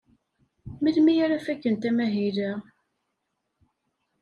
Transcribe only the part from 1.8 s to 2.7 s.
amahil-a?